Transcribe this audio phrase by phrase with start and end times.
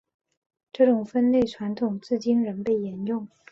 [0.73, 3.27] 这种分类传统至今仍被沿用。